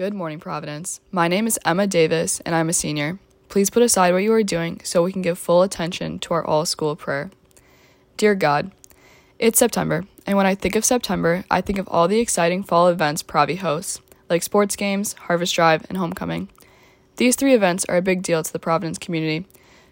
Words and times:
Good 0.00 0.14
morning, 0.14 0.40
Providence. 0.40 1.02
My 1.12 1.28
name 1.28 1.46
is 1.46 1.58
Emma 1.62 1.86
Davis, 1.86 2.40
and 2.46 2.54
I'm 2.54 2.70
a 2.70 2.72
senior. 2.72 3.18
Please 3.50 3.68
put 3.68 3.82
aside 3.82 4.14
what 4.14 4.22
you 4.22 4.32
are 4.32 4.42
doing 4.42 4.80
so 4.82 5.02
we 5.02 5.12
can 5.12 5.20
give 5.20 5.38
full 5.38 5.60
attention 5.60 6.18
to 6.20 6.32
our 6.32 6.42
all 6.42 6.64
school 6.64 6.96
prayer. 6.96 7.30
Dear 8.16 8.34
God, 8.34 8.72
it's 9.38 9.58
September, 9.58 10.06
and 10.24 10.38
when 10.38 10.46
I 10.46 10.54
think 10.54 10.74
of 10.74 10.86
September, 10.86 11.44
I 11.50 11.60
think 11.60 11.78
of 11.78 11.86
all 11.88 12.08
the 12.08 12.18
exciting 12.18 12.62
fall 12.62 12.88
events 12.88 13.22
Pravi 13.22 13.58
hosts, 13.58 14.00
like 14.30 14.42
sports 14.42 14.74
games, 14.74 15.12
Harvest 15.12 15.54
Drive, 15.54 15.84
and 15.90 15.98
Homecoming. 15.98 16.48
These 17.16 17.36
three 17.36 17.52
events 17.52 17.84
are 17.84 17.98
a 17.98 18.00
big 18.00 18.22
deal 18.22 18.42
to 18.42 18.52
the 18.54 18.58
Providence 18.58 18.96
community. 18.96 19.44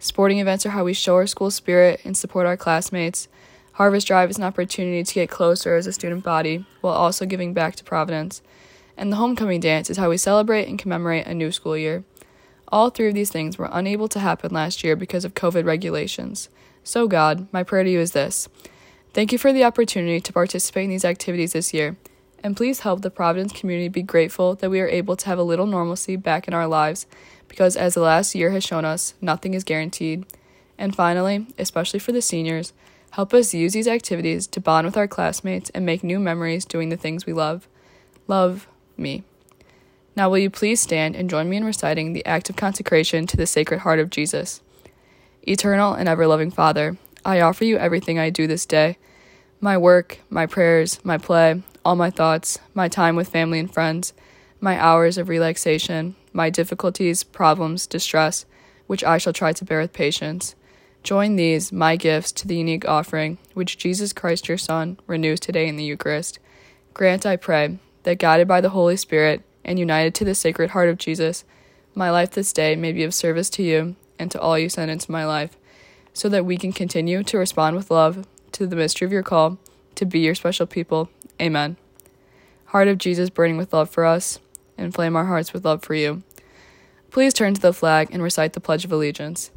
Sporting 0.00 0.40
events 0.40 0.66
are 0.66 0.70
how 0.70 0.82
we 0.82 0.94
show 0.94 1.14
our 1.14 1.28
school 1.28 1.52
spirit 1.52 2.00
and 2.04 2.16
support 2.16 2.44
our 2.44 2.56
classmates. 2.56 3.28
Harvest 3.74 4.08
Drive 4.08 4.30
is 4.30 4.38
an 4.38 4.42
opportunity 4.42 5.04
to 5.04 5.14
get 5.14 5.30
closer 5.30 5.76
as 5.76 5.86
a 5.86 5.92
student 5.92 6.24
body 6.24 6.66
while 6.80 6.94
also 6.94 7.24
giving 7.24 7.54
back 7.54 7.76
to 7.76 7.84
Providence. 7.84 8.42
And 8.96 9.12
the 9.12 9.16
homecoming 9.16 9.60
dance 9.60 9.90
is 9.90 9.96
how 9.96 10.10
we 10.10 10.16
celebrate 10.16 10.68
and 10.68 10.78
commemorate 10.78 11.26
a 11.26 11.34
new 11.34 11.50
school 11.50 11.76
year. 11.76 12.04
All 12.68 12.90
three 12.90 13.08
of 13.08 13.14
these 13.14 13.30
things 13.30 13.58
were 13.58 13.68
unable 13.70 14.08
to 14.08 14.20
happen 14.20 14.52
last 14.52 14.82
year 14.82 14.96
because 14.96 15.24
of 15.24 15.34
COVID 15.34 15.64
regulations. 15.64 16.48
So, 16.84 17.06
God, 17.06 17.46
my 17.52 17.62
prayer 17.62 17.84
to 17.84 17.90
you 17.90 18.00
is 18.00 18.12
this 18.12 18.48
Thank 19.12 19.32
you 19.32 19.38
for 19.38 19.52
the 19.52 19.64
opportunity 19.64 20.20
to 20.20 20.32
participate 20.32 20.84
in 20.84 20.90
these 20.90 21.04
activities 21.04 21.52
this 21.52 21.74
year, 21.74 21.96
and 22.42 22.56
please 22.56 22.80
help 22.80 23.02
the 23.02 23.10
Providence 23.10 23.52
community 23.52 23.88
be 23.88 24.02
grateful 24.02 24.54
that 24.54 24.70
we 24.70 24.80
are 24.80 24.88
able 24.88 25.16
to 25.16 25.26
have 25.26 25.38
a 25.38 25.42
little 25.42 25.66
normalcy 25.66 26.16
back 26.16 26.48
in 26.48 26.54
our 26.54 26.66
lives 26.66 27.06
because, 27.48 27.76
as 27.76 27.94
the 27.94 28.00
last 28.00 28.34
year 28.34 28.50
has 28.50 28.64
shown 28.64 28.84
us, 28.84 29.14
nothing 29.20 29.54
is 29.54 29.64
guaranteed. 29.64 30.24
And 30.78 30.96
finally, 30.96 31.46
especially 31.58 32.00
for 32.00 32.12
the 32.12 32.22
seniors, 32.22 32.72
Help 33.12 33.34
us 33.34 33.52
use 33.52 33.74
these 33.74 33.88
activities 33.88 34.46
to 34.46 34.58
bond 34.58 34.86
with 34.86 34.96
our 34.96 35.06
classmates 35.06 35.68
and 35.70 35.84
make 35.84 36.02
new 36.02 36.18
memories 36.18 36.64
doing 36.64 36.88
the 36.88 36.96
things 36.96 37.26
we 37.26 37.34
love. 37.34 37.68
Love 38.26 38.66
me. 38.96 39.24
Now, 40.14 40.28
will 40.28 40.38
you 40.38 40.50
please 40.50 40.80
stand 40.80 41.16
and 41.16 41.30
join 41.30 41.48
me 41.48 41.56
in 41.56 41.64
reciting 41.64 42.12
the 42.12 42.26
act 42.26 42.50
of 42.50 42.56
consecration 42.56 43.26
to 43.28 43.36
the 43.36 43.46
Sacred 43.46 43.80
Heart 43.80 43.98
of 43.98 44.10
Jesus? 44.10 44.60
Eternal 45.42 45.94
and 45.94 46.08
ever 46.08 46.26
loving 46.26 46.50
Father, 46.50 46.98
I 47.24 47.40
offer 47.40 47.64
you 47.64 47.78
everything 47.78 48.18
I 48.18 48.30
do 48.30 48.46
this 48.46 48.66
day 48.66 48.98
my 49.60 49.78
work, 49.78 50.18
my 50.28 50.44
prayers, 50.44 50.98
my 51.04 51.16
play, 51.16 51.62
all 51.84 51.94
my 51.94 52.10
thoughts, 52.10 52.58
my 52.74 52.88
time 52.88 53.14
with 53.14 53.28
family 53.28 53.60
and 53.60 53.72
friends, 53.72 54.12
my 54.60 54.76
hours 54.76 55.16
of 55.16 55.28
relaxation, 55.28 56.16
my 56.32 56.50
difficulties, 56.50 57.22
problems, 57.22 57.86
distress, 57.86 58.44
which 58.88 59.04
I 59.04 59.18
shall 59.18 59.32
try 59.32 59.52
to 59.52 59.64
bear 59.64 59.80
with 59.80 59.92
patience. 59.92 60.56
Join 61.04 61.36
these, 61.36 61.72
my 61.72 61.94
gifts, 61.94 62.32
to 62.32 62.48
the 62.48 62.56
unique 62.56 62.88
offering 62.88 63.38
which 63.54 63.78
Jesus 63.78 64.12
Christ 64.12 64.48
your 64.48 64.58
Son 64.58 64.98
renews 65.06 65.38
today 65.38 65.68
in 65.68 65.76
the 65.76 65.84
Eucharist. 65.84 66.40
Grant, 66.92 67.24
I 67.24 67.36
pray, 67.36 67.78
that 68.02 68.18
guided 68.18 68.48
by 68.48 68.60
the 68.60 68.70
Holy 68.70 68.96
Spirit 68.96 69.42
and 69.64 69.78
united 69.78 70.14
to 70.14 70.24
the 70.24 70.34
Sacred 70.34 70.70
Heart 70.70 70.88
of 70.88 70.98
Jesus, 70.98 71.44
my 71.94 72.10
life 72.10 72.30
this 72.30 72.52
day 72.52 72.74
may 72.76 72.92
be 72.92 73.04
of 73.04 73.14
service 73.14 73.50
to 73.50 73.62
you 73.62 73.96
and 74.18 74.30
to 74.30 74.40
all 74.40 74.58
you 74.58 74.68
send 74.68 74.90
into 74.90 75.10
my 75.10 75.24
life, 75.24 75.56
so 76.12 76.28
that 76.28 76.44
we 76.44 76.56
can 76.56 76.72
continue 76.72 77.22
to 77.22 77.38
respond 77.38 77.76
with 77.76 77.90
love 77.90 78.26
to 78.52 78.66
the 78.66 78.76
mystery 78.76 79.06
of 79.06 79.12
your 79.12 79.22
call 79.22 79.58
to 79.94 80.04
be 80.04 80.20
your 80.20 80.34
special 80.34 80.66
people. 80.66 81.08
Amen. 81.40 81.76
Heart 82.66 82.88
of 82.88 82.98
Jesus 82.98 83.30
burning 83.30 83.56
with 83.56 83.72
love 83.72 83.90
for 83.90 84.04
us, 84.04 84.38
inflame 84.78 85.16
our 85.16 85.26
hearts 85.26 85.52
with 85.52 85.64
love 85.64 85.82
for 85.82 85.94
you. 85.94 86.22
Please 87.10 87.34
turn 87.34 87.52
to 87.54 87.60
the 87.60 87.74
flag 87.74 88.08
and 88.10 88.22
recite 88.22 88.54
the 88.54 88.60
Pledge 88.60 88.84
of 88.84 88.92
Allegiance. 88.92 89.50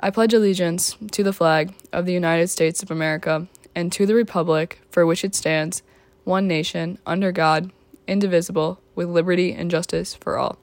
I 0.00 0.10
pledge 0.10 0.32
allegiance 0.32 0.96
to 1.12 1.22
the 1.22 1.32
flag 1.32 1.74
of 1.92 2.06
the 2.06 2.12
United 2.12 2.48
States 2.48 2.82
of 2.82 2.90
America 2.90 3.46
and 3.74 3.92
to 3.92 4.06
the 4.06 4.14
republic 4.14 4.80
for 4.90 5.04
which 5.04 5.24
it 5.24 5.34
stands, 5.34 5.82
one 6.24 6.46
nation, 6.46 6.98
under 7.06 7.32
God, 7.32 7.70
indivisible, 8.06 8.80
with 8.94 9.08
liberty 9.08 9.52
and 9.52 9.70
justice 9.70 10.14
for 10.14 10.38
all. 10.38 10.58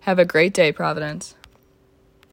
Have 0.00 0.18
a 0.18 0.24
great 0.24 0.54
day, 0.54 0.72
Providence. 0.72 1.34